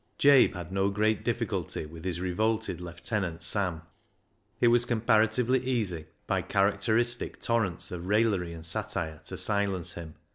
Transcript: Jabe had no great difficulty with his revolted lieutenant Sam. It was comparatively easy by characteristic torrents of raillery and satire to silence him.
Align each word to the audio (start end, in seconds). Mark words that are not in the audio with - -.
Jabe 0.17 0.53
had 0.55 0.71
no 0.71 0.89
great 0.89 1.23
difficulty 1.23 1.85
with 1.85 2.05
his 2.05 2.19
revolted 2.19 2.81
lieutenant 2.81 3.43
Sam. 3.43 3.83
It 4.59 4.69
was 4.69 4.83
comparatively 4.83 5.59
easy 5.59 6.07
by 6.25 6.41
characteristic 6.41 7.39
torrents 7.39 7.91
of 7.91 8.07
raillery 8.07 8.51
and 8.51 8.65
satire 8.65 9.21
to 9.25 9.37
silence 9.37 9.93
him. 9.93 10.15